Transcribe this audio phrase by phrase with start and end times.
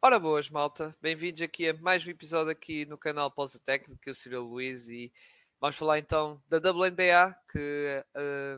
[0.00, 0.96] Ora boas, malta.
[1.02, 4.88] Bem-vindos aqui a mais um episódio aqui no canal Pausa Técnica, que é o Luiz
[4.88, 5.12] e
[5.60, 8.04] vamos falar então da WNBA, que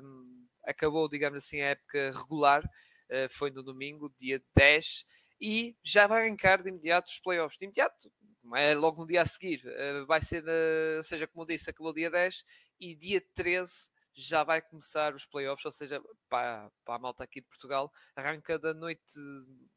[0.03, 5.07] um, acabou, digamos assim, a época regular, uh, foi no domingo, dia 10,
[5.41, 7.59] e já vai arrancar de imediato os playoffs.
[7.59, 8.13] De imediato,
[8.57, 11.71] é logo no dia a seguir, uh, vai ser, uh, ou seja, como eu disse,
[11.71, 12.45] acabou dia 10
[12.79, 17.41] e dia 13 já vai começar os playoffs, ou seja, para, para a malta aqui
[17.41, 19.03] de Portugal, arranca da noite,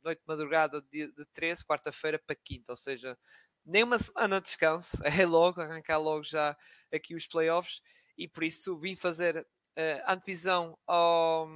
[0.04, 3.18] noite madrugada de, de 13, quarta-feira para quinta, ou seja,
[3.65, 6.57] nem uma semana de descanso, é logo, arrancar logo já
[6.91, 7.82] aqui os playoffs,
[8.18, 11.47] e por isso vim fazer uh, antevisão ao,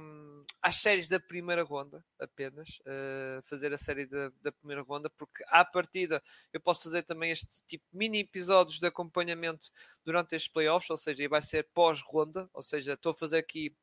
[0.62, 5.44] às séries da primeira ronda apenas, uh, fazer a série da, da, primeira ronda, porque
[5.48, 6.22] à partida
[6.52, 9.70] eu posso fazer também este tipo de mini episódios de acompanhamento
[10.04, 13.74] durante estes playoffs, ou seja, vai ser pós-ronda, ou seja, estou a fazer aqui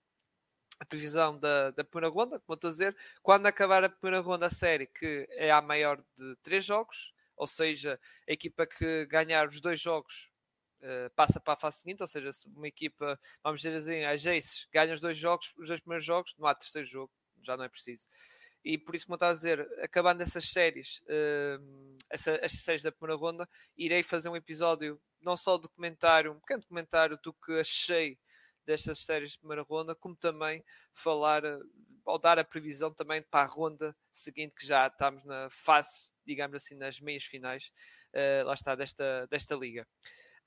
[0.80, 4.48] a previsão da, da primeira ronda, como estou a dizer, quando acabar a primeira ronda
[4.48, 9.48] a série, que é a maior de três jogos, ou seja, a equipa que ganhar
[9.48, 10.30] os dois jogos
[10.86, 14.16] uh, passa para a fase seguinte, ou seja, se uma equipa, vamos dizer assim, a
[14.16, 17.12] Jace ganha os dois jogos, os dois primeiros jogos, não há terceiro jogo,
[17.44, 18.08] já não é preciso.
[18.64, 23.20] E por isso, como estava a dizer, acabando essas séries, uh, essa, séries da primeira
[23.20, 28.18] ronda, irei fazer um episódio, não só documentário, um pequeno documentário do que achei
[28.66, 31.44] destas séries de primeira ronda, como também falar
[32.06, 36.56] ou dar a previsão também para a ronda seguinte, que já estamos na fase, digamos
[36.56, 37.72] assim, nas meias finais,
[38.14, 39.88] uh, lá está, desta, desta liga.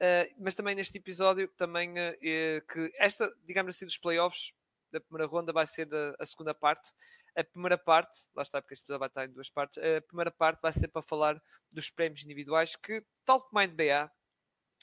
[0.00, 4.52] Uh, mas também neste episódio, também uh, que esta, digamos assim, dos playoffs
[4.92, 6.92] da primeira ronda vai ser da, a segunda parte.
[7.36, 10.30] A primeira parte, lá está, porque este episódio vai estar em duas partes, a primeira
[10.30, 14.10] parte vai ser para falar dos prémios individuais que, tal como a NBA,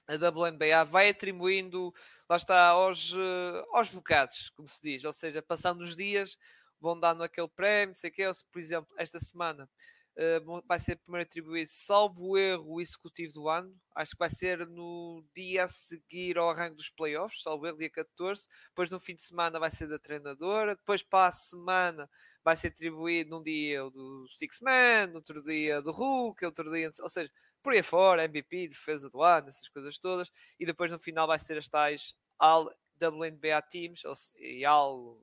[0.08, 1.94] a WNBA vai atribuindo,
[2.30, 6.38] lá está, aos, uh, aos bocados, como se diz, ou seja, passando os dias,
[6.80, 9.70] vão dando aquele prémio, sei que é, por exemplo, esta semana
[10.18, 13.76] uh, vai ser primeiro atribuído, salvo erro, o executivo do ano.
[13.94, 17.90] Acho que vai ser no dia a seguir ao arranque dos playoffs, salvo erro, dia
[17.90, 18.48] 14.
[18.70, 20.76] Depois, no fim de semana, vai ser da treinadora.
[20.76, 22.10] Depois, para a semana,
[22.44, 27.10] vai ser atribuído num dia do Six Man, outro dia do Hulk, outro dia, ou
[27.10, 27.32] seja,
[27.64, 30.32] por aí fora, MVP, defesa do ano, essas coisas todas.
[30.60, 32.70] E depois, no final, vai ser as tais All
[33.02, 34.04] WNBA Teams,
[34.38, 35.20] e All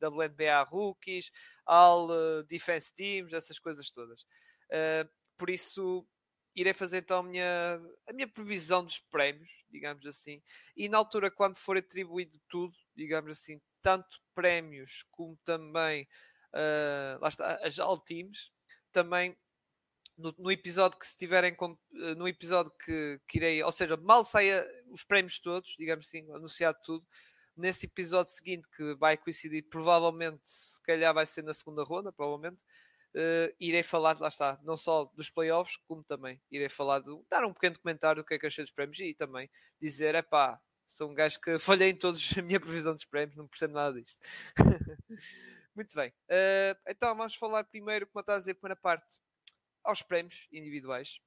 [0.00, 1.30] WNBA Rookies,
[1.66, 4.22] All uh, Defense Teams, essas coisas todas.
[4.70, 6.06] Uh, por isso,
[6.54, 10.42] irei fazer então a minha, a minha previsão dos prémios, digamos assim,
[10.76, 16.06] e na altura, quando for atribuído tudo, digamos assim, tanto prémios como também
[16.54, 18.50] uh, lá está, as All Teams,
[18.92, 19.36] também
[20.16, 21.56] no, no, episódio que se tiverem
[21.90, 26.78] no episódio que, que irei, ou seja, mal saia os prémios todos, digamos assim, anunciado
[26.84, 27.06] tudo,
[27.56, 32.62] nesse episódio seguinte, que vai coincidir, provavelmente, se calhar vai ser na segunda ronda, provavelmente,
[33.14, 37.44] uh, irei falar, lá está, não só dos playoffs, como também irei falar, de, dar
[37.44, 39.50] um pequeno comentário do que é que achei dos prémios e também
[39.80, 43.36] dizer, é pá, sou um gajo que falhei em todos a minha previsão dos prémios,
[43.36, 44.20] não percebo nada disto.
[45.74, 49.18] Muito bem, uh, então vamos falar primeiro, como está a dizer, primeira parte,
[49.84, 51.20] aos prémios individuais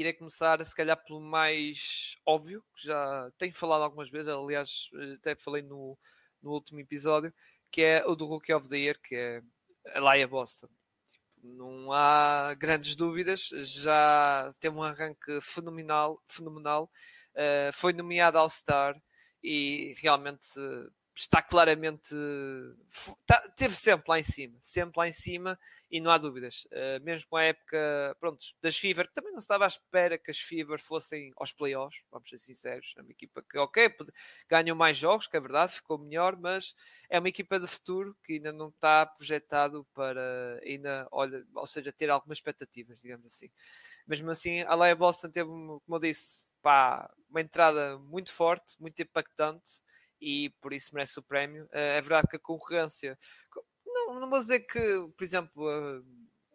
[0.00, 5.34] irei começar, se calhar, pelo mais óbvio, que já tenho falado algumas vezes, aliás, até
[5.34, 5.98] falei no,
[6.42, 7.32] no último episódio,
[7.70, 9.42] que é o do Rookie of the Year, que é
[9.94, 10.68] a Laia Boston.
[11.08, 16.90] Tipo, não há grandes dúvidas, já tem um arranque fenomenal, fenomenal.
[17.34, 19.00] Uh, foi nomeado All-Star
[19.42, 20.48] e realmente
[21.16, 22.14] está claramente.
[22.92, 25.58] Está, teve sempre lá em cima, sempre lá em cima,
[25.90, 26.66] e não há dúvidas.
[26.66, 30.38] Uh, mesmo com a época pronto, das Fever, também não estava à espera que as
[30.38, 32.92] Fever fossem aos playoffs, vamos ser sinceros.
[32.98, 33.94] É uma equipa que, ok,
[34.48, 36.74] ganhou mais jogos, que é verdade, ficou melhor, mas
[37.08, 41.92] é uma equipa de futuro que ainda não está projetado para ainda, olha, ou seja,
[41.92, 43.50] ter algumas expectativas, digamos assim.
[44.06, 49.00] Mesmo assim, a Leia Boston teve, como eu disse, pá, uma entrada muito forte, muito
[49.00, 49.85] impactante
[50.20, 51.68] e por isso merece o prémio.
[51.72, 53.18] Eh, é verdade que a concorrência,
[53.84, 55.68] não, não vou dizer que, por exemplo,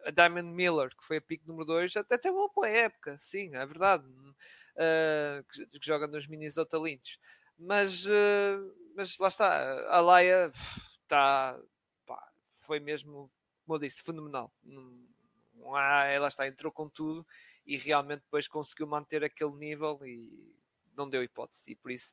[0.04, 3.54] a, Diamond Miller, que foi a pique número 2, até teve uma boa época, sim,
[3.54, 7.18] é verdade, uh, que, que, joga nos Minnesota Lynch.
[7.58, 10.50] Mas, uh, mas lá está, a Laia
[11.02, 11.58] está,
[12.56, 13.30] foi mesmo,
[13.64, 14.52] como eu disse, fenomenal.
[16.10, 17.26] Ela está, entrou com tudo
[17.64, 20.52] e realmente depois conseguiu manter aquele nível e
[20.96, 21.72] não deu hipótese.
[21.72, 22.12] E por isso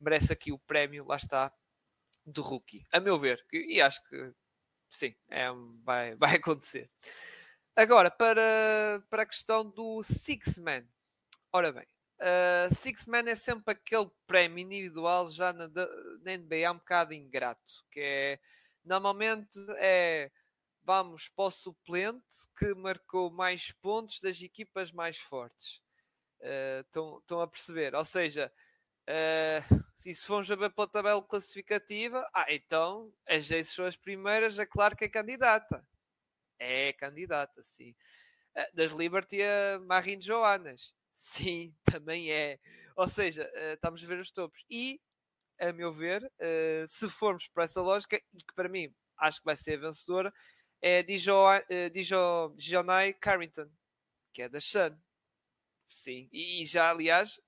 [0.00, 1.52] merece aqui o prémio, lá está,
[2.24, 2.84] do rookie.
[2.92, 4.32] A meu ver, e acho que
[4.90, 5.46] sim, é,
[5.82, 6.90] vai, vai acontecer.
[7.74, 10.84] Agora, para, para a questão do Six Man.
[11.52, 11.86] Ora bem,
[12.20, 17.84] uh, Six Man é sempre aquele prémio individual já na, na NBA um bocado ingrato,
[17.90, 18.40] que é
[18.84, 20.30] normalmente é
[20.86, 25.82] vamos para o suplente que marcou mais pontos das equipas mais fortes.
[26.80, 27.94] Estão, estão a perceber?
[27.94, 28.52] Ou seja,
[29.08, 34.58] uh, se formos a ver pela tabela classificativa, ah, então as Jace são as primeiras,
[34.58, 35.86] é claro que é candidata.
[36.58, 37.94] É candidata, sim.
[38.56, 40.94] Uh, das Liberty a Marin Joanas.
[41.18, 42.58] Sim, também é.
[42.94, 44.62] Ou seja, estamos a ver os topos.
[44.70, 45.00] E,
[45.58, 46.30] a meu ver,
[46.86, 50.32] se formos para essa lógica, e que para mim acho que vai ser a vencedora,
[50.80, 53.70] é Dijon, Dijonai Carrington,
[54.32, 54.94] que é da Sun.
[55.88, 57.40] Sim, e, e já, aliás,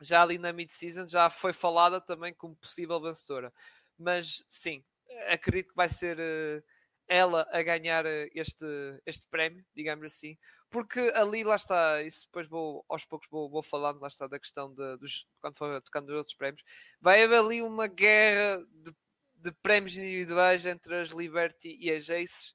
[0.00, 3.52] já ali na mid-season já foi falada também como possível vencedora.
[3.98, 4.84] Mas sim,
[5.28, 6.62] acredito que vai ser uh,
[7.08, 8.66] ela a ganhar uh, este,
[9.06, 10.36] este prémio, digamos assim,
[10.70, 14.38] porque ali lá está, isso depois vou aos poucos vou, vou falando, lá está da
[14.38, 16.62] questão de, dos, quando for tocando os outros prémios,
[17.00, 18.94] vai haver ali uma guerra de,
[19.36, 22.54] de prémios individuais entre as Liberty e as Aces,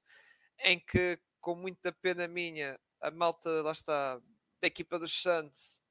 [0.60, 4.18] em que, com muita pena minha, a malta lá está
[4.62, 5.83] da equipa dos Suns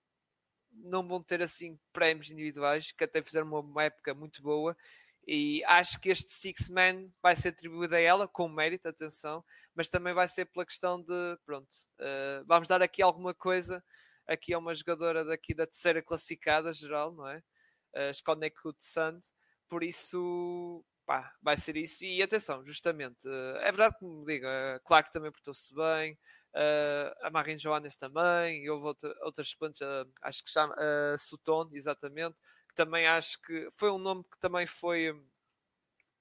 [0.72, 4.76] não vão ter assim prémios individuais, que até fizeram uma, época muito boa.
[5.26, 9.88] E acho que este Six Man vai ser atribuído a ela, com mérito, atenção, mas
[9.88, 11.68] também vai ser pela questão de, pronto,
[12.00, 13.84] uh, vamos dar aqui alguma coisa.
[14.26, 17.38] Aqui é uma jogadora daqui da terceira classificada geral, não é?
[17.94, 19.32] Uh, Connecticut Suns,
[19.68, 22.04] por isso pá, vai ser isso.
[22.04, 26.18] E atenção, justamente, uh, é verdade que me diga, claro que também portou-se bem, uh,
[27.22, 31.70] a Marin Joanes também, e houve outra, outras suplentes, uh, acho que chama uh, Sutton,
[31.72, 32.36] exatamente,
[32.68, 35.18] que também acho que foi um nome que também foi,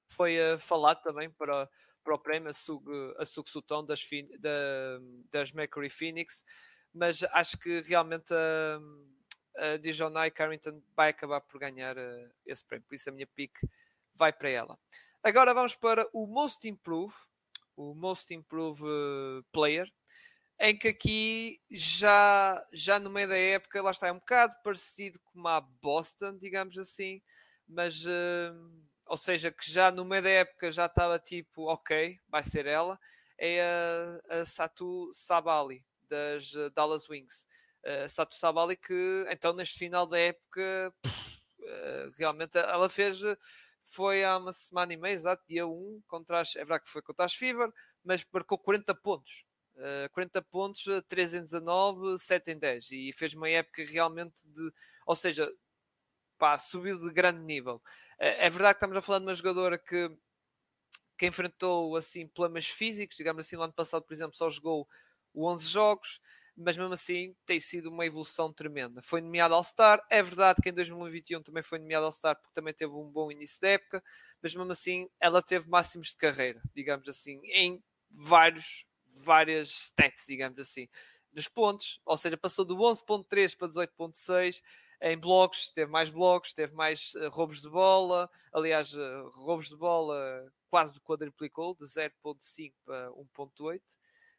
[0.08, 1.70] foi falado também para,
[2.04, 2.86] para o prémio, a Sug,
[3.18, 4.08] a Sug Sutton das,
[4.40, 5.00] da,
[5.32, 6.44] das Mercury Phoenix,
[6.94, 11.96] mas acho que realmente a, a Dijonai Carrington vai acabar por ganhar
[12.46, 13.54] esse prémio, por isso a minha pick
[14.16, 14.80] vai para ela.
[15.24, 17.14] Agora vamos para o Most Improve,
[17.76, 18.82] o Most Improve
[19.52, 19.92] Player,
[20.64, 25.20] em que aqui já, já no meio da época, lá está, é um bocado parecido
[25.22, 27.20] com a Boston, digamos assim,
[27.68, 28.72] mas, uh,
[29.08, 33.00] ou seja, que já no meio da época já estava tipo, ok, vai ser ela,
[33.40, 33.60] é
[34.30, 37.48] a, a Satu Sabali, das uh, Dallas Wings.
[37.84, 41.42] Uh, Satu Sabali que, então, neste final da época, pff,
[42.18, 43.20] realmente ela fez
[43.82, 47.02] foi há uma semana e meia, exato, dia 1, contra as, é verdade que foi
[47.02, 47.72] contra as Fever,
[48.04, 49.44] mas marcou 40 pontos.
[50.12, 54.72] 40 eh, pontos, 3 em 19, 7 em 10 e fez uma época realmente de,
[55.06, 55.52] ou seja,
[56.38, 57.82] pá, subiu de grande nível.
[58.20, 60.10] É, é verdade que estamos a falar de uma jogadora que,
[61.18, 64.88] que enfrentou assim problemas físicos, digamos assim, no ano passado, por exemplo, só jogou
[65.36, 66.20] 11 jogos,
[66.56, 69.02] mas mesmo assim tem sido uma evolução tremenda.
[69.02, 72.94] Foi nomeado All-Star, é verdade que em 2021 também foi nomeado All-Star porque também teve
[72.94, 74.04] um bom início de época,
[74.42, 80.60] mas mesmo assim ela teve máximos de carreira, digamos assim, em vários várias stats, digamos
[80.60, 80.88] assim,
[81.32, 84.62] dos pontos, ou seja, passou do 11.3 para 18.6
[85.04, 89.76] em blocos, teve mais blocos, teve mais uh, roubos de bola, aliás, uh, roubos de
[89.76, 93.78] bola quase quadruplicou, de 0.5 para 1.8.
[93.78, 93.80] Uh,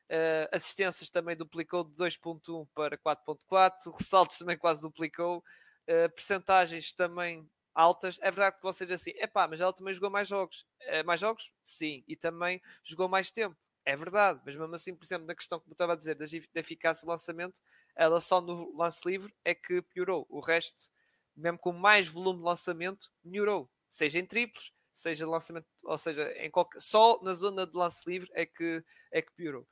[0.08, 7.48] eh, assistências também duplicou de 2.1 para 4.4, ressaltos também quase duplicou, uh, percentagens também
[7.74, 8.18] altas.
[8.20, 10.66] É verdade que vocês assim, epá, mas ela também jogou mais jogos.
[10.82, 11.52] Uh, mais jogos?
[11.64, 12.04] Sim.
[12.06, 13.56] E também jogou mais tempo.
[13.84, 16.24] É verdade, mas mesmo assim, por exemplo, na questão que eu estava a dizer da,
[16.60, 17.60] eficácia do lançamento,
[17.96, 20.24] ela só no lance livre é que piorou.
[20.30, 20.88] O resto,
[21.36, 23.68] mesmo com mais volume de lançamento, melhorou.
[23.90, 28.30] Seja em triplos, seja lançamento, ou seja, em qualquer, só na zona de lance livre
[28.34, 29.66] é que, é que piorou.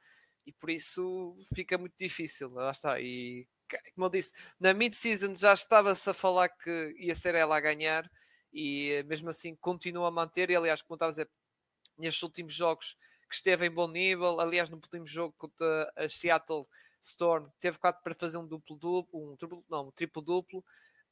[0.44, 2.50] E por isso fica muito difícil.
[2.50, 3.00] Lá está.
[3.00, 3.46] E
[3.94, 8.10] como eu disse, na mid-season já estava-se a falar que ia ser ela a ganhar
[8.52, 10.50] e mesmo assim continua a manter.
[10.50, 11.30] E aliás, como estava a dizer,
[11.98, 12.96] nestes últimos jogos
[13.30, 14.40] que esteve em bom nível.
[14.40, 16.66] Aliás, no último jogo contra a Seattle
[17.00, 20.58] Storm, teve quatro para fazer um duplo-duplo, um triplo, não, um triplo-duplo.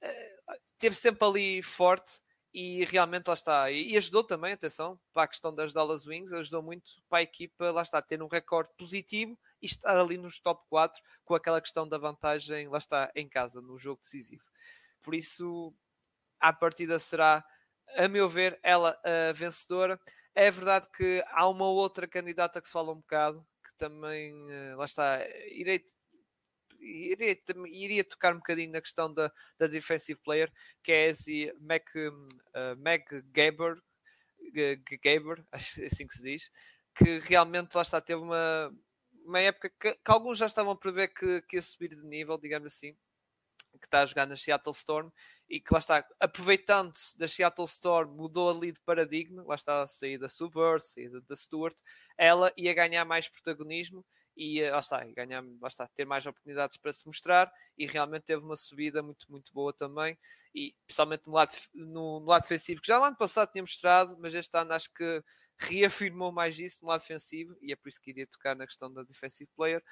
[0.02, 2.20] Uh, teve sempre ali forte
[2.52, 3.70] e realmente lá está.
[3.70, 7.22] E, e, ajudou também, atenção, para a questão das Dallas Wings, ajudou muito para a
[7.22, 11.60] equipa, lá está, ter um recorde positivo e estar ali nos top 4 com aquela
[11.60, 14.44] questão da vantagem, lá está, em casa, no jogo decisivo.
[15.02, 15.72] Por isso,
[16.40, 17.44] a partida será,
[17.96, 20.00] a meu ver, ela a vencedora.
[20.40, 24.72] É verdade que há uma outra candidata que se fala um bocado, que também, eh,
[24.76, 25.18] lá está,
[25.48, 25.84] irei,
[26.78, 30.48] iria, iria tocar um bocadinho na questão da, da defensive player,
[30.80, 33.82] que é esse Mac, uh, Mac Gaber,
[35.02, 36.52] Gaber, acho assim que se diz,
[36.94, 38.72] que realmente lá está, teve uma,
[39.24, 42.38] uma época que, que alguns já estavam a prever que, que ia subir de nível,
[42.38, 42.96] digamos assim,
[43.78, 45.10] que está a jogar na Seattle Storm
[45.48, 49.88] e que lá está, aproveitando-se da Seattle Storm, mudou ali de paradigma, lá está a
[49.88, 51.76] sair da Subverse, saída da Stewart,
[52.16, 54.04] ela ia ganhar mais protagonismo
[54.36, 58.22] e eh, lá está, ganhar, lá está, ter mais oportunidades para se mostrar e realmente
[58.22, 60.18] teve uma subida muito, muito boa também
[60.54, 64.16] e principalmente no lado, no, no lado defensivo, que já no ano passado tinha mostrado,
[64.20, 65.22] mas este ano acho que
[65.58, 68.92] reafirmou mais isso no lado defensivo e é por isso que iria tocar na questão
[68.92, 69.82] da defensive player,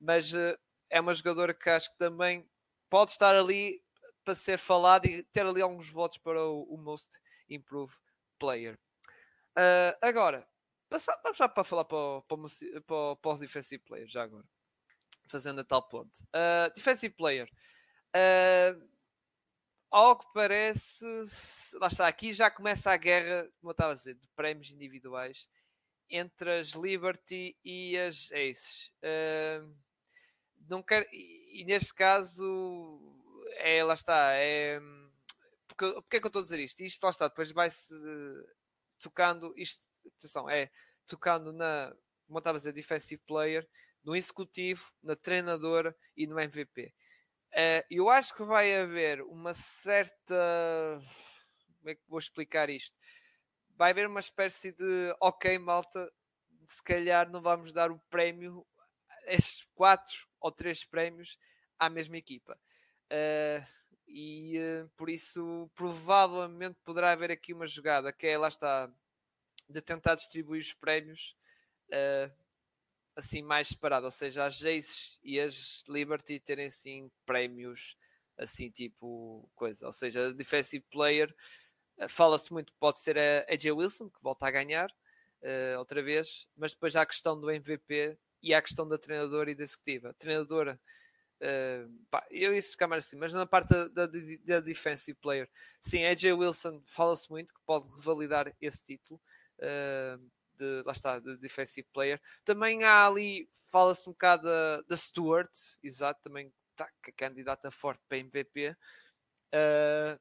[0.00, 0.56] mas uh,
[0.88, 2.48] é uma jogadora que acho que também
[2.88, 3.82] pode estar ali
[4.24, 7.96] para ser falado e ter ali alguns votos para o, o Most Improved
[8.38, 8.78] Player.
[9.56, 10.46] Uh, agora,
[10.88, 14.44] passar, vamos já para falar para, o, para, o, para, os Defensive Players, já agora.
[15.28, 16.20] Fazendo a tal ponto.
[16.24, 17.50] Uh, defensive Player.
[18.14, 18.88] Uh,
[19.90, 21.04] ao que parece,
[21.74, 25.48] lá está, aqui já começa a guerra, como eu estava a dizer, de prémios individuais
[26.10, 28.92] entre as Liberty e as Aces.
[29.02, 29.74] Uh,
[30.68, 33.00] não quero, e, e, neste caso,
[33.58, 34.80] é, lá está, é,
[35.68, 36.82] porque, porque é que eu estou a dizer isto?
[36.82, 37.94] Isto lá está, depois vai-se
[38.98, 39.84] tocando, isto,
[40.18, 40.70] atenção, é
[41.06, 41.94] tocando na,
[42.26, 43.68] como estava a dizer, defensive player,
[44.04, 46.92] no executivo, na treinadora e no MVP.
[47.52, 51.00] Uh, eu acho que vai haver uma certa.
[51.78, 52.96] Como é que vou explicar isto?
[53.76, 56.12] Vai haver uma espécie de ok, malta,
[56.66, 58.66] se calhar não vamos dar o prémio,
[59.26, 61.38] estes quatro ou três prémios
[61.78, 62.58] à mesma equipa.
[63.06, 63.64] Uh,
[64.08, 68.90] e uh, por isso provavelmente poderá haver aqui uma jogada que é lá está
[69.68, 71.36] de tentar distribuir os prémios
[71.88, 72.32] uh,
[73.16, 77.96] assim mais separado, ou seja, as Jaces e as Liberty terem assim prémios
[78.36, 81.34] assim tipo coisa, ou seja, defensive player
[82.08, 84.94] fala-se muito pode ser a AJ Wilson que volta a ganhar
[85.78, 89.54] outra vez, mas depois há a questão do MVP e a questão da treinadora e
[89.54, 90.10] da executiva.
[90.10, 90.80] A treinadora
[91.38, 95.46] Uh, pá, eu isso mais assim, mas na parte da, da, da defensive player,
[95.82, 99.20] sim, AJ Wilson fala-se muito que pode revalidar esse título.
[99.58, 100.18] Uh,
[100.56, 102.20] de, lá está, de defensive player.
[102.44, 104.44] Também há ali, fala-se um bocado
[104.88, 105.50] da, Stewart,
[105.82, 106.52] exato, também
[107.02, 108.76] que candidata forte para MVP.
[109.52, 110.18] Uh,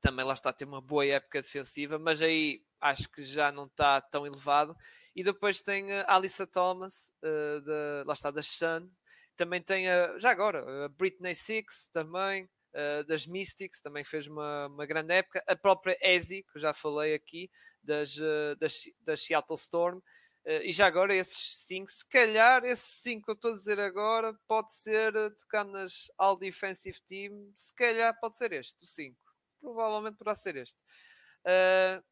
[0.00, 4.00] também lá está, tem uma boa época defensiva, mas aí acho que já não está
[4.00, 4.76] tão elevado.
[5.14, 8.88] E depois tem a Alissa Thomas, uh, de, lá está, da Sun.
[9.36, 14.68] Também tem, a, já agora, a Britney Six também, uh, das Mystics, também fez uma,
[14.68, 15.42] uma grande época.
[15.46, 17.50] A própria Ezzy, que eu já falei aqui,
[17.82, 20.00] das, uh, das, das Seattle Storm.
[20.46, 24.34] E já agora, esses 5, se calhar, esses 5 que eu estou a dizer agora,
[24.48, 29.16] pode ser tocar nas All Defensive Team, se calhar pode ser este, o 5.
[29.60, 30.78] Provavelmente poderá ser este.
[31.44, 32.02] Uh,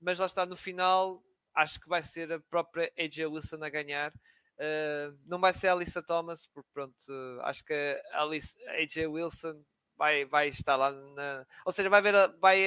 [0.00, 1.22] mas lá está, no final,
[1.54, 4.12] acho que vai ser a própria AJ Wilson a ganhar.
[4.58, 7.74] Uh, não vai ser a Alissa Thomas, porque pronto, uh, acho que
[8.12, 9.62] a Alice, AJ Wilson
[9.96, 11.46] vai, vai estar lá na.
[11.64, 12.64] Ou seja, vai, ver a, vai,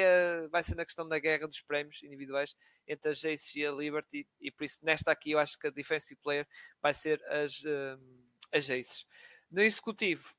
[0.50, 2.56] vai ser na questão da guerra dos prémios individuais
[2.88, 5.72] entre a Jace e a Liberty, e por isso nesta aqui eu acho que a
[5.72, 6.48] defensive player
[6.82, 9.06] vai ser as, um, as Jaces.
[9.50, 10.34] No executivo,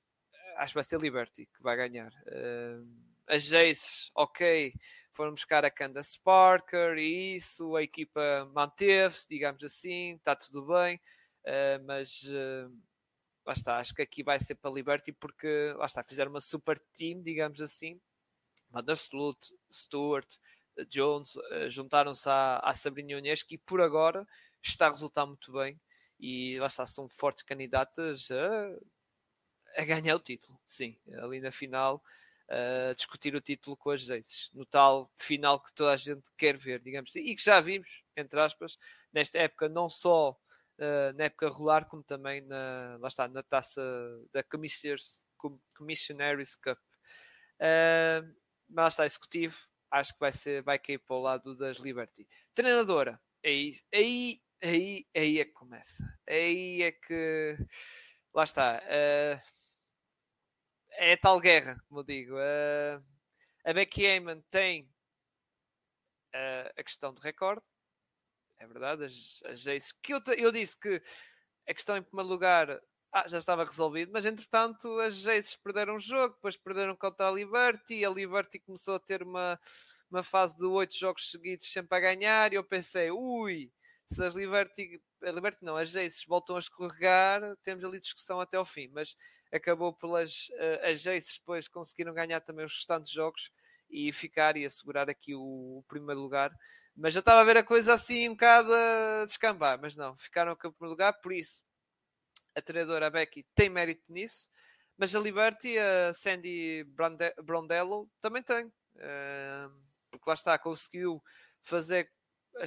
[0.56, 2.12] acho que vai ser a Liberty que vai ganhar.
[3.26, 4.72] As Jaces, ok,
[5.20, 10.98] foram buscar a Candace Parker e isso, a equipa manteve-se, digamos assim, está tudo bem,
[11.44, 12.22] uh, mas.
[12.22, 12.74] Uh,
[13.44, 16.78] lá está, acho que aqui vai ser para Liberty porque lá está, fizeram uma super
[16.96, 18.00] team, digamos assim.
[18.70, 20.38] Vandersloot, Stewart,
[20.88, 24.26] Jones uh, juntaram-se à, à Sabrina Ionesco e por agora
[24.62, 25.78] está a resultar muito bem
[26.18, 30.58] e lá está, são fortes candidatas a, a ganhar o título.
[30.64, 32.02] Sim, ali na final.
[32.50, 36.56] Uh, discutir o título com as Aces, no tal final que toda a gente quer
[36.56, 38.76] ver, digamos assim, e que já vimos, entre aspas,
[39.12, 43.80] nesta época, não só uh, na época regular, como também na, lá está, na taça
[44.32, 45.22] da Commissioners,
[46.56, 46.78] Cup.
[47.60, 48.34] Uh,
[48.68, 49.56] mas lá está, executivo,
[49.90, 52.26] acho que vai, ser, vai cair para o lado das Liberty.
[52.54, 56.04] Treinadora, aí, aí, aí, aí é que começa.
[56.28, 57.56] Aí é que.
[58.34, 58.80] Lá está.
[58.84, 59.59] Uh,
[61.02, 62.34] é tal guerra, como eu digo.
[62.34, 63.02] Uh,
[63.64, 64.84] a Becky Heyman tem
[66.34, 67.62] uh, a questão do recorde
[68.60, 71.02] é verdade, as, as Jace, que eu, eu disse que
[71.66, 72.80] a questão em primeiro lugar
[73.10, 77.30] ah, já estava resolvido, mas entretanto as Jaces perderam o jogo, depois perderam contra a
[77.32, 79.58] Liberty, a Liberty começou a ter uma,
[80.10, 83.72] uma fase de oito jogos seguidos sempre a ganhar, e eu pensei, ui,
[84.06, 88.58] se as Liberty, a Liberty não, as Jaces voltam a escorregar, temos ali discussão até
[88.58, 89.16] ao fim, mas
[89.52, 93.50] acabou pelas uh, as Jaces depois conseguiram ganhar também os restantes jogos
[93.88, 96.52] e ficar e assegurar aqui o, o primeiro lugar.
[96.96, 100.52] Mas eu estava a ver a coisa assim um bocado a descambar, mas não, ficaram
[100.52, 101.62] em primeiro lugar, por isso
[102.54, 104.48] a treinadora Becky tem mérito nisso,
[104.98, 108.66] mas a Liberty, a Sandy Brande Brondello, também tem.
[108.66, 109.72] Uh,
[110.10, 111.22] porque lá está, conseguiu
[111.62, 112.10] fazer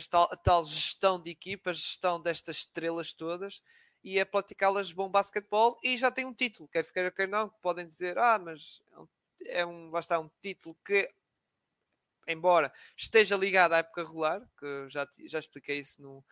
[0.10, 3.62] tal, a tal gestão de equipas, gestão destas estrelas todas
[4.04, 7.50] e a praticá-las bom basquetebol e já tem um título, quer se queira quer não,
[7.62, 8.82] podem dizer, ah, mas
[9.46, 11.10] é um, lá está, um título que
[12.28, 16.24] embora esteja ligado à época regular, que já, já expliquei isso no,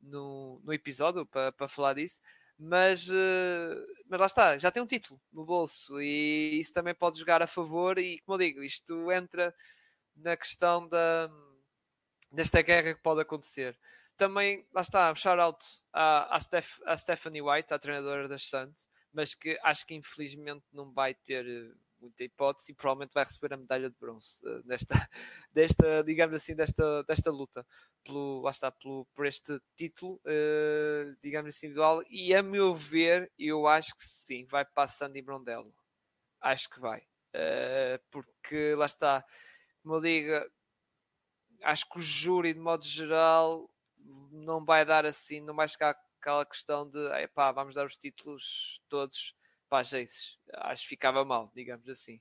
[0.00, 2.20] no, no episódio para, para falar disso,
[2.58, 7.18] mas, uh, mas lá está, já tem um título no bolso e isso também pode
[7.18, 9.54] jogar a favor e como eu digo, isto entra
[10.16, 11.30] na questão da,
[12.32, 13.78] desta guerra que pode acontecer.
[14.18, 18.90] Também, lá está, um shout-out à, à, Steph, à Stephanie White, a treinadora das Suns,
[19.12, 23.54] mas que acho que infelizmente não vai ter eh, muita hipótese e provavelmente vai receber
[23.54, 24.94] a medalha de bronze uh, nesta,
[25.52, 27.64] desta, digamos assim, desta, desta luta
[28.04, 32.02] pelo, lá está, pelo, por este título, uh, digamos assim, individual.
[32.10, 35.72] E a meu ver, eu acho que sim, vai para Sandy Brondello.
[36.40, 37.00] Acho que vai.
[37.34, 39.24] Uh, porque lá está,
[39.82, 40.32] como eu digo,
[41.62, 43.70] acho que o júri, de modo geral,
[44.32, 48.80] não vai dar assim, não vai chegar aquela questão de epá, vamos dar os títulos
[48.88, 49.34] todos
[49.68, 50.38] para as Aces.
[50.54, 52.20] Acho que ficava mal, digamos assim.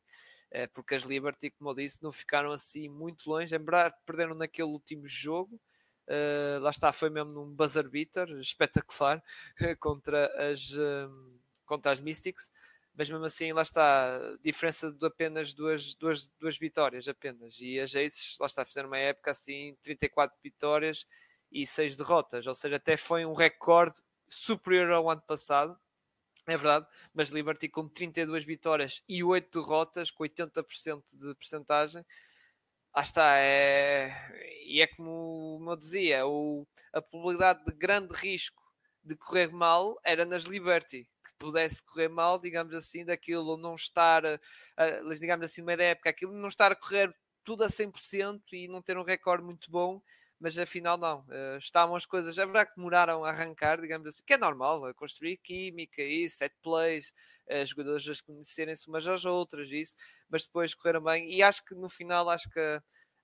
[0.49, 3.55] É, porque as Liberty, como eu disse, não ficaram assim muito longe.
[3.55, 5.59] Lembrar, perderam naquele último jogo.
[6.07, 9.21] Uh, lá está, foi mesmo num buzzer beater espetacular
[9.79, 12.49] contra as, um, contra as Mystics.
[12.95, 17.57] Mas mesmo assim, lá está, diferença de apenas duas, duas, duas vitórias apenas.
[17.59, 21.05] E as Aces, lá está, fizeram uma época assim, 34 vitórias
[21.51, 22.45] e 6 derrotas.
[22.45, 25.77] Ou seja, até foi um recorde superior ao ano passado
[26.47, 32.05] é verdade, mas Liberty com 32 vitórias e 8 derrotas, com 80% de percentagem,
[32.93, 34.11] ah está, é,
[34.65, 38.63] e é como eu dizia, o, a probabilidade de grande risco
[39.03, 44.23] de correr mal era nas Liberty, que pudesse correr mal, digamos assim, daquilo não estar,
[45.19, 47.13] digamos assim, numa época, aquilo não estar a correr
[47.43, 50.01] tudo a 100% e não ter um recorde muito bom,
[50.39, 51.21] mas afinal não.
[51.21, 54.85] Uh, estavam as coisas, é verdade que demoraram a arrancar, digamos assim, que é normal,
[54.85, 57.13] a construir química e set plays,
[57.49, 59.95] as jogadoras a conhecerem-se umas às outras, isso,
[60.29, 61.31] mas depois correram bem.
[61.31, 62.81] E acho que no final, acho que a,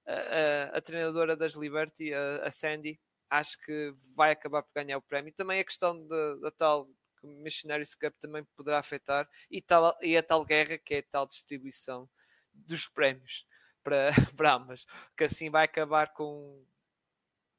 [0.08, 3.00] a, a treinadora das Liberty, a, a, Sandy,
[3.30, 5.34] acho que vai acabar por ganhar o prémio.
[5.34, 6.08] Também a questão
[6.40, 6.90] da tal
[7.24, 11.28] Missionaries Cup também poderá afetar e, tal, e a tal guerra que é a tal
[11.28, 12.10] distribuição
[12.54, 13.46] dos prémios
[13.84, 14.86] para, para ambas,
[15.18, 16.64] que assim vai acabar com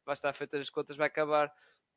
[0.05, 1.53] vai estar feitas as contas, vai acabar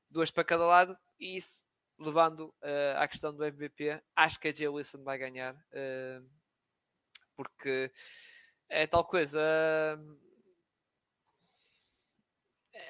[0.10, 1.66] duas para cada lado e isso
[2.00, 6.30] levando uh, à questão do MVP, acho que a Jay Wilson vai ganhar uh,
[7.36, 7.92] porque
[8.70, 9.40] é tal coisa.
[9.40, 10.28] Uh,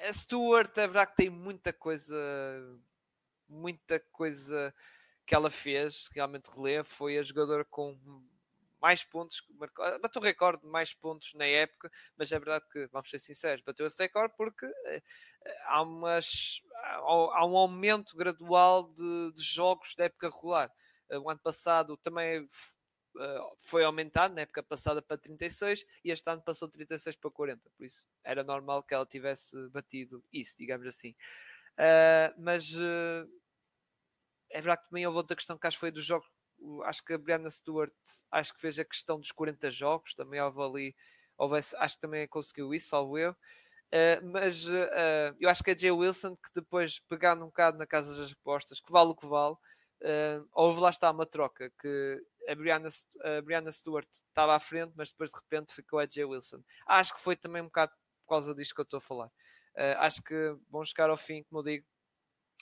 [0.06, 2.16] a Stewart é verdade que tem muita coisa,
[3.48, 4.74] muita coisa
[5.26, 7.98] que ela fez, realmente relevo, foi a jogadora com
[8.80, 13.10] mais pontos, marcou, bateu recorde de mais pontos na época, mas é verdade que, vamos
[13.10, 15.02] ser sinceros, bateu esse recorde porque eh,
[15.64, 20.72] há, umas, há um aumento gradual de, de jogos da época regular.
[21.08, 26.28] Eh, o ano passado também uh, foi aumentado, na época passada para 36 e este
[26.30, 30.56] ano passou de 36 para 40, por isso era normal que ela tivesse batido isso,
[30.58, 31.14] digamos assim.
[31.78, 33.28] Uh, mas uh,
[34.50, 36.28] é verdade que também houve outra questão que acho que foi dos jogos
[36.84, 37.92] acho que a Brianna Stewart
[38.30, 40.96] acho que fez a questão dos 40 jogos, também houve ali,
[41.36, 43.32] houve, acho que também conseguiu isso, salvo eu.
[43.88, 47.86] Uh, mas uh, eu acho que a Jay Wilson, que depois pegando um bocado na
[47.86, 52.22] casa das apostas, que vale o que vale, uh, houve lá está uma troca que
[52.46, 52.88] a Brianna,
[53.22, 56.62] a Brianna Stewart estava à frente, mas depois de repente ficou a Jay Wilson.
[56.86, 59.30] Acho que foi também um bocado por causa disto que eu estou a falar.
[59.98, 61.86] acho que vão chegar ao fim, como eu digo,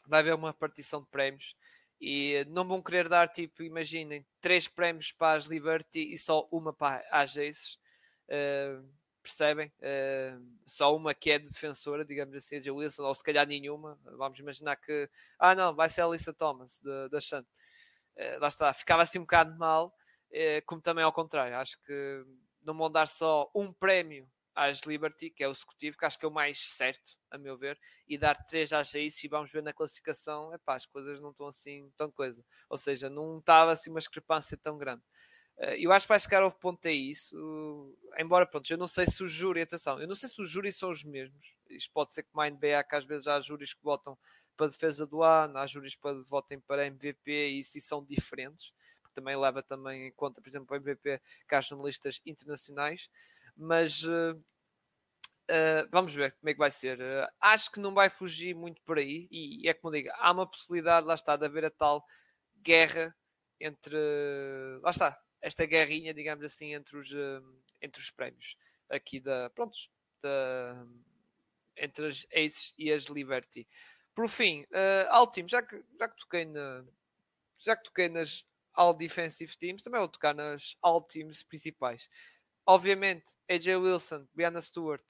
[0.07, 1.57] vai haver uma partição de prémios
[2.01, 6.73] e não vão querer dar, tipo, imaginem, três prémios para as Liberty e só uma
[6.73, 7.79] para as Aces.
[8.29, 8.87] Uh,
[9.23, 9.73] percebem?
[9.79, 13.99] Uh, só uma que é de defensora, digamos assim, a Wilson, ou se calhar nenhuma.
[14.17, 16.81] Vamos imaginar que, ah, não, vai ser a Alissa Thomas
[17.11, 17.47] da Shunt.
[18.17, 19.93] Uh, lá está, ficava assim um bocado mal,
[20.67, 21.57] como também ao contrário.
[21.57, 22.25] Acho que
[22.63, 26.25] não vão dar só um prémio às Liberty, que é o executivo, que acho que
[26.25, 29.63] é o mais certo, a meu ver, e dar 3 às 6 e vamos ver
[29.63, 32.43] na classificação, epá, as coisas não estão assim tão coisa.
[32.71, 35.03] Ou seja, não estava assim uma discrepância tão grande.
[35.59, 39.05] Eh, eu acho que vai chegar ao ponto é isso, embora pronto, eu não sei
[39.07, 41.55] se o júri, atenção, eu não sei se os júris são os mesmos.
[41.69, 44.17] Isto pode ser como a NBA, que às vezes há júris que votam
[44.57, 48.73] para defesa do ano, há júris que votem para MVP e isso são diferentes,
[49.15, 53.09] também leva também em conta, por exemplo, o MVP que há jornalistas internacionais
[53.57, 54.35] mas uh,
[55.51, 57.01] uh, vamos ver como é que vai ser.
[57.01, 60.47] Uh, acho que não vai fugir muito por aí, e, é como digo, há uma
[60.47, 62.05] possibilidade, lá está, de haver a tal
[62.63, 63.15] guerra
[63.61, 63.97] entre
[64.83, 67.11] lá está, esta guerrinha, digamos assim, entre os,
[67.81, 68.57] entre os prémios
[68.91, 69.79] aqui da, pronto,
[70.23, 70.87] da,
[71.77, 73.67] entre as Aces e as Liberty.
[74.15, 76.85] Por fim, uh, All Team, já que, já que toquei na,
[77.59, 82.09] já que toquei nas All Defensive Teams, também vou tocar nas All Teams principais.
[82.67, 85.05] Obviamente, AJ Wilson, Brianna Stewart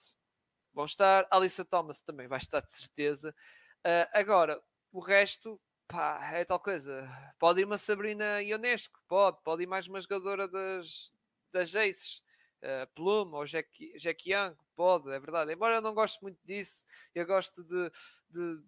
[0.74, 3.34] vão estar, Alissa Thomas também vai estar de certeza.
[3.78, 7.08] Uh, agora, o resto, pá, é tal coisa.
[7.38, 11.10] Pode ir uma Sabrina Ionesco, pode, pode ir mais uma jogadora das,
[11.50, 12.22] das Aces,
[12.62, 15.50] uh, Plum ou Jack, Jack Young, pode, é verdade.
[15.50, 17.90] Embora eu não goste muito disso, eu gosto de,
[18.28, 18.62] de,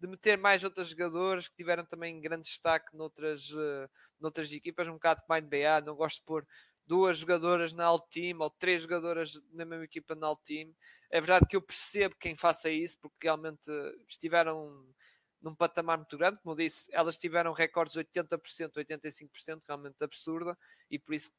[0.00, 4.94] de meter mais outras jogadoras que tiveram também grande destaque noutras, uh, noutras equipas, um
[4.94, 6.44] bocado como a NBA, não gosto de pôr
[6.86, 10.74] duas jogadoras na Alt Team ou três jogadoras na mesma equipa na Alt Team.
[11.10, 13.70] É verdade que eu percebo quem faça isso, porque realmente
[14.08, 14.86] estiveram
[15.40, 20.56] num patamar muito grande, como eu disse, elas tiveram recordes de 80%, 85%, realmente absurda,
[20.90, 21.30] e por isso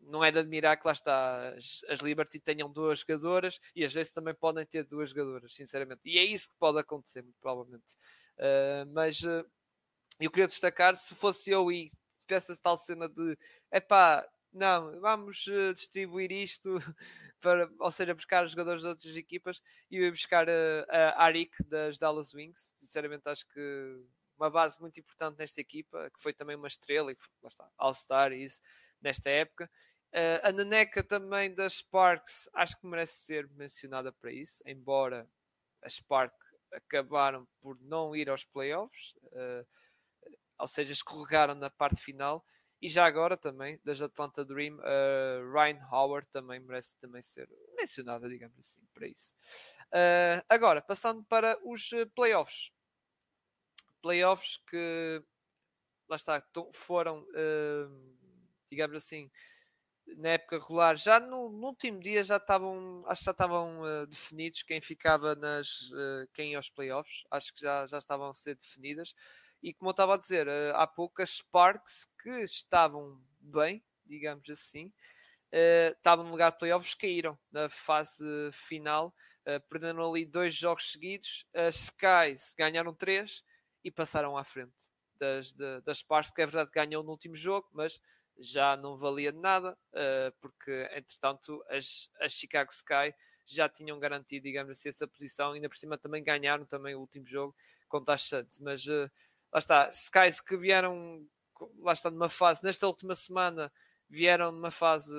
[0.00, 3.94] não é de admirar que lá está as, as Liberty tenham duas jogadoras e as
[3.94, 6.00] Ace também podem ter duas jogadoras, sinceramente.
[6.04, 7.94] E é isso que pode acontecer, muito provavelmente.
[8.36, 9.46] Uh, mas uh,
[10.18, 13.36] eu queria destacar, se fosse eu e tivesse essa tal cena de
[13.70, 16.78] epá, não, vamos uh, distribuir isto
[17.40, 21.98] para, ou seja, buscar jogadores de outras equipas e eu ia buscar a Arik das
[21.98, 22.74] Dallas Wings.
[22.76, 24.04] Sinceramente, acho que
[24.36, 28.32] uma base muito importante nesta equipa, que foi também uma estrela e lá está, All-Star
[28.32, 28.60] e isso
[29.00, 29.70] nesta época.
[30.12, 35.28] Uh, a Neneca também das Sparks acho que merece ser mencionada para isso, embora
[35.82, 36.34] as Spark
[36.72, 39.66] acabaram por não ir aos playoffs, uh,
[40.58, 42.44] ou seja, escorregaram na parte final.
[42.82, 48.28] E já agora também, das Atlanta Dream, uh, Ryan Howard também merece também ser mencionada,
[48.28, 49.34] digamos assim, para isso.
[49.88, 52.72] Uh, agora, passando para os playoffs.
[54.00, 55.22] Playoffs que,
[56.08, 58.16] lá está, foram, uh,
[58.70, 59.30] digamos assim,
[60.16, 64.06] na época regular, já no, no, último dia já estavam, acho que já estavam uh,
[64.06, 68.34] definidos quem ficava nas, uh, quem ia aos playoffs, acho que já, já estavam a
[68.34, 69.14] ser definidas.
[69.62, 74.92] E como eu estava a dizer, uh, há poucas Sparks que estavam bem, digamos assim,
[75.96, 79.14] estavam no lugar de playoffs, caíram na fase final,
[79.68, 81.44] perdendo ali dois jogos seguidos.
[81.54, 83.42] As Skies ganharam três
[83.82, 87.68] e passaram à frente das, de, das Sparks, que é verdade ganhou no último jogo,
[87.72, 88.00] mas
[88.38, 89.76] já não valia nada,
[90.40, 95.76] porque entretanto as, as Chicago Sky já tinham garantido, digamos assim, essa posição, ainda por
[95.76, 97.54] cima também ganharam também o último jogo
[97.88, 98.84] contra as Santos, mas
[99.52, 101.26] lá está, Skies que vieram,
[101.78, 103.72] lá está numa fase, nesta última semana
[104.08, 105.12] vieram numa fase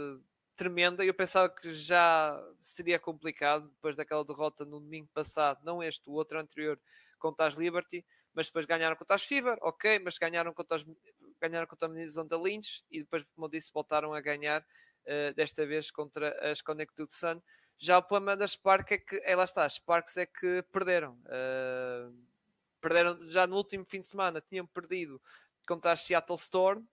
[0.56, 6.10] tremenda, eu pensava que já seria complicado depois daquela derrota no domingo passado, não este,
[6.10, 6.80] o outro anterior
[7.18, 10.86] contra as Liberty, mas depois ganharam contra as Fever, ok, mas ganharam contra, as,
[11.40, 15.66] ganharam contra a Minnesota Lynch e depois, como eu disse, voltaram a ganhar uh, desta
[15.66, 17.42] vez contra as Connected Sun.
[17.78, 21.14] Já o problema da Spark é que, é, lá está, as Sparks é que perderam.
[21.26, 22.31] Uh,
[22.82, 25.22] perderam já no último fim de semana, tinham perdido
[25.68, 26.86] contra a Seattle Storm,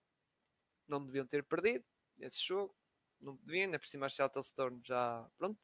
[0.86, 1.84] não deviam ter perdido
[2.20, 2.74] esse jogo,
[3.20, 5.58] não deviam, ainda por cima a Seattle Storm já, pronto,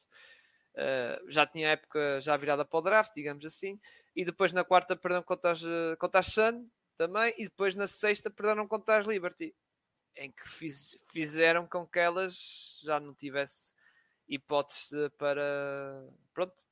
[0.73, 3.79] uh, já tinha época já virada para o draft, digamos assim,
[4.15, 5.61] e depois na quarta perderam contra as,
[5.99, 9.55] contra as Sun também, e depois na sexta perderam contra as Liberty,
[10.15, 13.73] em que fiz, fizeram com que elas já não tivesse
[14.27, 16.64] hipótese para pronto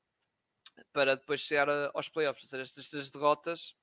[0.92, 2.44] para depois chegar aos playoffs.
[2.44, 3.76] Ou seja, estas, estas derrotas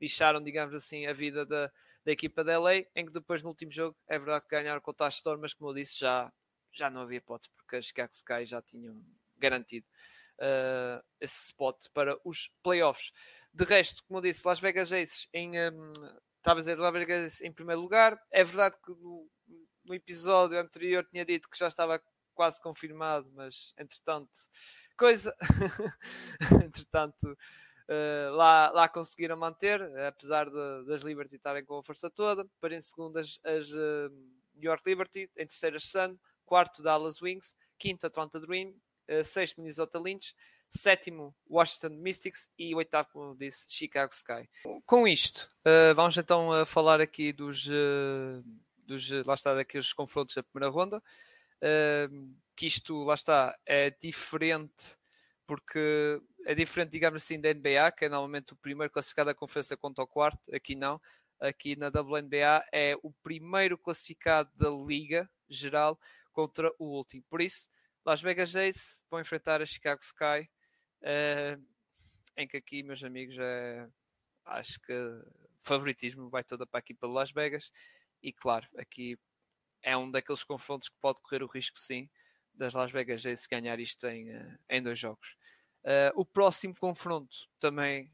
[0.00, 1.70] lixaram, digamos assim, a vida da,
[2.04, 5.06] da equipa da LA, em que depois no último jogo é verdade que ganharam contra
[5.06, 6.32] a Storm, mas como eu disse, já,
[6.72, 9.02] já não havia hipótese, porque as Chicago Sky já tinham
[9.38, 9.86] garantido
[10.38, 13.12] uh, esse spot para os playoffs.
[13.52, 15.52] De resto, como eu disse, Las Vegas Aces em.
[15.58, 15.92] Um,
[16.38, 18.20] estava a dizer Las Vegas em primeiro lugar.
[18.30, 19.28] É verdade que no,
[19.84, 22.00] no episódio anterior tinha dito que já estava
[22.34, 24.30] quase confirmado, mas entretanto,
[24.96, 25.34] coisa.
[26.64, 27.36] entretanto,
[27.88, 32.44] uh, lá, lá conseguiram manter, apesar de, das Liberty estarem com a força toda.
[32.44, 34.10] Depois em segundo as, uh,
[34.54, 38.74] New York Liberty, em terceiro as Sun, quarto Dallas Wings, quinto Atlanta Dream,
[39.10, 40.34] uh, sexto Minnesota Lynch,
[40.68, 44.48] sétimo Washington Mystics e oitavo, como disse, Chicago Sky.
[44.84, 45.48] Com isto,
[45.94, 47.68] vamos então falar aqui dos,
[48.84, 51.00] dos lá está, daqueles confrontos da primeira ronda.
[52.54, 54.96] Que isto, lá está, é diferente
[55.46, 59.76] porque é diferente, digamos assim, da NBA, que é normalmente o primeiro classificado da conferência
[59.76, 61.00] contra o quarto, aqui não.
[61.38, 65.98] Aqui na WNBA é o primeiro classificado da liga geral
[66.32, 67.22] contra o último.
[67.28, 67.70] Por isso,
[68.04, 70.48] Las Vegas Ace vão enfrentar a Chicago Sky,
[71.02, 71.62] uh,
[72.36, 73.86] em que aqui, meus amigos, é,
[74.44, 74.92] acho que
[75.60, 77.70] favoritismo vai toda para a equipa de Las Vegas.
[78.22, 79.18] E claro, aqui
[79.86, 82.10] é um daqueles confrontos que pode correr o risco, sim,
[82.52, 85.36] das Las Vegas Aces ganhar isto em, uh, em dois jogos.
[85.84, 88.12] Uh, o próximo confronto também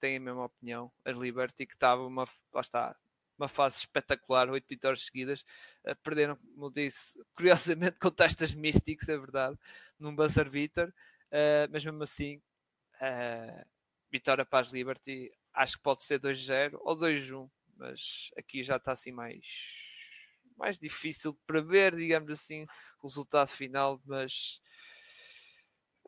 [0.00, 2.24] tem a mesma opinião, as Liberty, que estava uma,
[2.56, 2.96] está,
[3.38, 5.44] uma fase espetacular, oito vitórias seguidas,
[5.86, 9.56] uh, perderam, como disse, curiosamente contra estas Mystics, é verdade,
[10.00, 12.42] num buzzer beater, uh, mas mesmo assim,
[14.10, 18.90] vitória para as Liberty, acho que pode ser 2-0 ou 2-1, mas aqui já está
[18.90, 19.91] assim mais
[20.56, 22.64] mais difícil de prever, digamos assim,
[23.00, 24.60] o resultado final, mas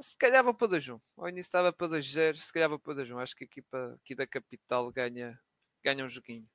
[0.01, 1.01] se calhar vou para 2-1.
[1.17, 3.23] Ao início estava para 2-0, se calhar vou para 2-1.
[3.23, 5.39] Acho que a equipa aqui da capital ganha,
[5.83, 6.49] ganha um joguinho.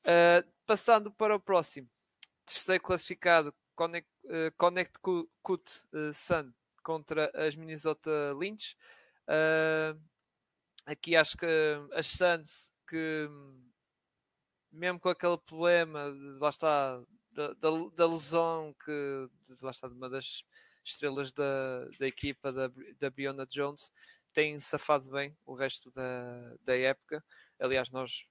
[0.00, 1.88] Uh, passando para o próximo.
[2.44, 4.98] Terceiro classificado, Connect, uh, Connect
[5.42, 6.52] Cut uh, Sun
[6.82, 8.76] contra as Minnesota Lynch.
[9.28, 9.98] Uh,
[10.86, 11.46] aqui acho que
[11.92, 13.28] as Suns que
[14.72, 16.04] mesmo com aquele problema,
[16.40, 17.00] lá está,
[17.32, 20.44] da, da, da lesão que de, lá está de uma das
[20.84, 23.92] estrelas da, da equipa da, da Brianna Jones
[24.32, 27.24] tem safado bem o resto da, da época.
[27.58, 28.26] Aliás, nós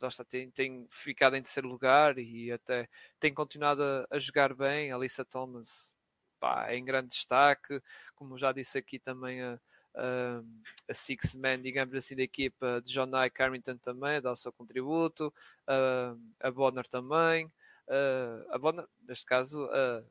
[0.00, 4.54] lá está, tem, tem ficado em terceiro lugar e até tem continuado a, a jogar
[4.54, 4.92] bem.
[4.92, 5.94] A Lisa Thomas
[6.38, 7.80] pá, é em grande destaque,
[8.14, 9.60] como já disse aqui também a,
[9.96, 14.52] a, Six Man, digamos assim, da equipa de John Nye Carrington também dá o seu
[14.52, 15.32] contributo,
[15.66, 17.50] a Bonner também.
[17.88, 20.04] Uh, a Bonner, neste caso, uh,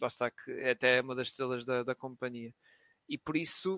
[0.00, 2.52] lá está, que é até uma das estrelas da, da companhia.
[3.08, 3.76] E por isso,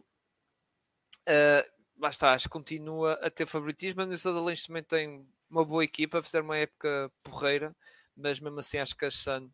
[1.28, 4.02] uh, lá está, continua a ter favoritismo.
[4.02, 7.76] A Minnesota Lynch também tem uma boa equipa, fizeram uma época porreira,
[8.16, 9.50] mas mesmo assim acho que a Sun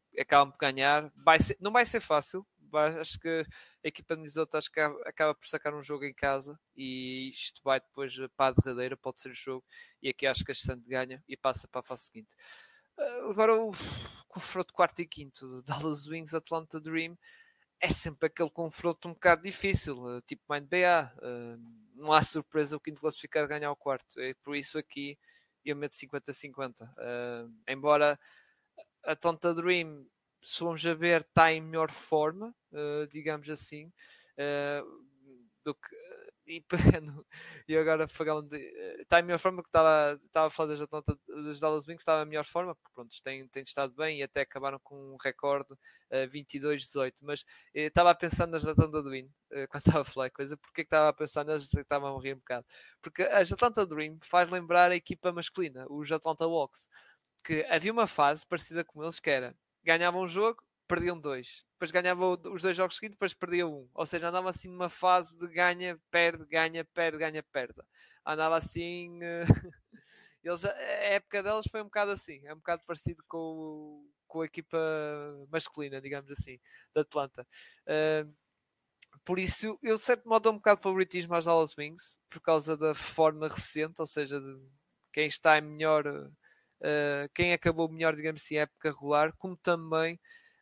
[0.50, 1.10] por ganhar.
[1.16, 3.46] Vai ser, não vai ser fácil, acho que
[3.84, 7.62] a equipa de Minnesota acho que acaba por sacar um jogo em casa e isto
[7.62, 9.64] vai depois para a derradeira, pode ser o jogo,
[10.02, 12.34] e aqui acho que a Sun ganha e passa para a fase seguinte.
[12.98, 13.72] Uh, agora o
[14.28, 17.16] confronto quarto e quinto, Dallas Wings, Atlanta Dream,
[17.80, 21.14] é sempre aquele confronto um bocado difícil, uh, tipo Mind BA.
[21.18, 24.18] Uh, não há surpresa o quinto classificado ganhar o quarto.
[24.20, 25.18] É por isso aqui
[25.64, 26.88] eu meto 50-50.
[27.68, 28.18] embora
[29.04, 30.06] Atlanta Dream,
[30.46, 32.54] se vamos a ver, está em melhor forma,
[33.10, 33.92] digamos assim,
[35.64, 35.96] do que
[36.46, 36.60] e
[37.00, 37.26] pegando,
[37.68, 38.54] e agora falando
[39.00, 40.88] está em melhor forma que estava, estava a falar das,
[41.44, 44.42] das Dallas Wings, estava em melhor forma, porque pronto, têm, têm estado bem e até
[44.42, 45.76] acabaram com um recorde uh,
[46.10, 50.30] eh, 22-18, mas eh, estava a pensar nas Atlanta Dream, uh, quando estava a falar
[50.30, 52.66] coisa, porque que estava a pensar nas estava a morrer um bocado,
[53.02, 56.88] porque as Atlanta Dream faz lembrar a equipa masculina, os Atlanta Walks,
[57.44, 61.64] que havia uma fase parecida com eles que era, ganhavam um jogo, perdiam dois.
[61.72, 63.88] Depois ganhava os dois jogos seguintes, depois perdia um.
[63.94, 67.80] Ou seja, andava assim numa fase de ganha, perde, ganha, perde, ganha, perde.
[68.24, 69.22] Andava assim.
[69.22, 69.44] Eh,
[70.42, 72.40] eles, a época deles foi um bocado assim.
[72.44, 74.78] É um bocado parecido com, com a equipa
[75.50, 76.58] masculina, digamos assim,
[76.92, 77.46] da Atlanta.
[77.86, 78.34] Uh,
[79.24, 82.40] por isso, eu de certo modo dou um bocado de favoritismo às Dallas Wings, por
[82.40, 84.60] causa da forma recente, ou seja, de
[85.12, 86.04] quem está em melhor,
[86.80, 90.18] uh, quem acabou melhor, digamos assim, época regular, como também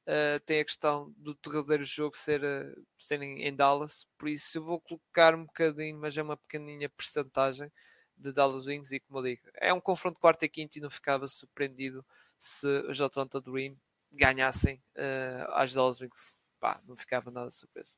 [0.06, 4.58] Uh, tem a questão do derradeiro jogo ser, uh, ser em, em, Dallas, por isso
[4.58, 7.72] eu vou colocar um bocadinho, mas é uma pequeninha percentagem
[8.14, 10.90] de Dallas Wings e como eu digo, é um confronto quarto e quinto e não
[10.90, 12.04] ficava surpreendido
[12.38, 13.78] se os Atlanta Dream
[14.12, 16.36] ganhassem uh, Dallas Wings.
[16.60, 17.96] Pá, não ficava nada surpresa.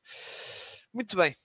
[0.93, 1.35] Muito bem,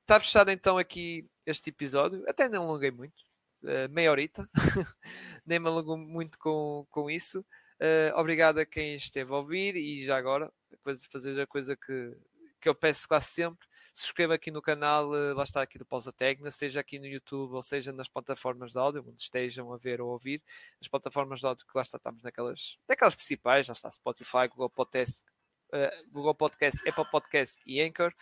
[0.00, 3.22] está fechado então aqui este episódio, até não alonguei muito,
[3.62, 4.48] uh, meia horita,
[5.44, 7.44] nem me alongo muito com, com isso.
[7.80, 10.50] Uh, obrigado a quem esteve a ouvir e já agora,
[10.82, 12.16] coisa, fazer a coisa que,
[12.60, 13.66] que eu peço quase sempre.
[13.92, 17.54] Subscreva aqui no canal, uh, lá está aqui do Pausa Técnica, seja aqui no YouTube
[17.54, 20.42] ou seja nas plataformas de áudio, onde estejam a ver ou ouvir.
[20.80, 24.70] As plataformas de áudio que lá está, estamos naquelas, naquelas principais, já está Spotify, Google
[24.70, 25.24] Podcast,
[25.72, 28.12] uh, Google Podcast, Apple Podcast e Anchor.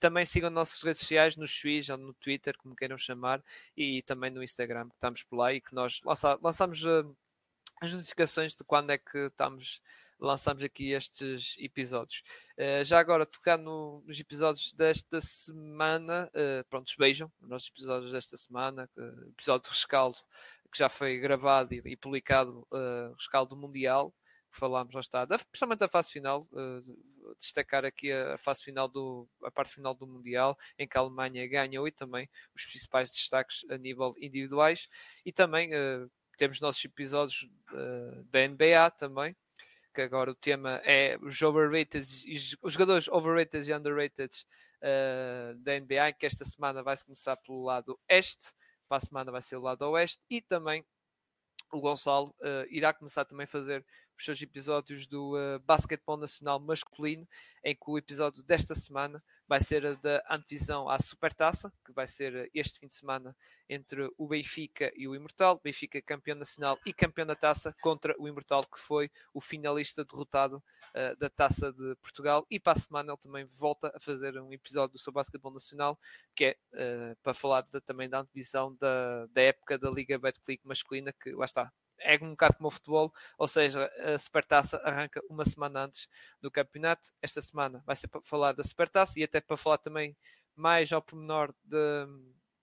[0.00, 3.42] Também sigam nossas redes sociais no X ou no Twitter, como queiram chamar,
[3.76, 6.00] e também no Instagram, que estamos por lá e que nós
[6.42, 6.82] lançamos.
[6.84, 7.14] Uh,
[7.82, 9.80] as notificações de quando é que estamos
[10.20, 12.22] lançamos aqui estes episódios.
[12.58, 18.12] Uh, já agora, tocar no, nos episódios desta semana, uh, pronto, vejam os nossos episódios
[18.12, 20.18] desta semana, uh, episódio de rescaldo
[20.70, 24.14] que já foi gravado e, e publicado, uh, rescaldo mundial,
[24.50, 28.88] falámos, lá está, da, principalmente da fase final, uh, destacar aqui a, a, fase final
[28.88, 33.10] do, a parte final do Mundial, em que a Alemanha ganhou e também os principais
[33.10, 34.88] destaques a nível individuais,
[35.24, 39.36] e também uh, temos nossos episódios uh, da NBA também,
[39.94, 42.06] que agora o tema é os overrated,
[42.62, 44.30] os jogadores overrated e underrated
[45.58, 48.52] da NBA, que esta semana vai-se começar pelo lado este,
[48.90, 50.84] para a semana vai ser o lado oeste e também
[51.72, 53.84] o Gonçalo uh, irá começar também a fazer
[54.16, 57.26] os seus episódios do uh, Basquetebol Nacional Masculino,
[57.64, 62.06] em que o episódio desta semana vai ser a da antevisão à Supertaça, que vai
[62.06, 63.36] ser este fim de semana
[63.68, 65.60] entre o Benfica e o Imortal.
[65.62, 70.62] Benfica campeão nacional e campeão da taça contra o Imortal, que foi o finalista derrotado
[70.94, 72.46] uh, da Taça de Portugal.
[72.48, 75.98] E para a semana ele também volta a fazer um episódio sobre basquetebol nacional,
[76.32, 80.64] que é uh, para falar de, também da antevisão da, da época da Liga Betclic
[80.64, 85.22] masculina, que lá está, é um bocado como o futebol, ou seja, a Supertaça arranca
[85.28, 86.08] uma semana antes
[86.40, 87.10] do campeonato.
[87.22, 90.16] Esta semana vai ser para falar da Supertaça e até para falar também
[90.56, 92.06] mais ao pormenor de,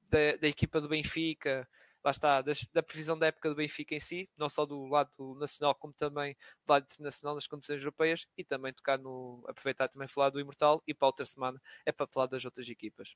[0.01, 1.67] de, da equipa do Benfica,
[2.03, 5.35] lá está, da, da, previsão da época do Benfica em si, não só do lado
[5.39, 10.07] nacional, como também do lado internacional nas competições europeias e também tocar no, aproveitar também
[10.07, 13.15] falar do Imortal e para a outra semana é para falar das outras equipas.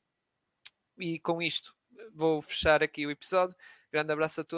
[0.97, 1.73] E com isto
[2.13, 3.55] vou fechar aqui o episódio.
[3.91, 4.49] Grande abraço a todos.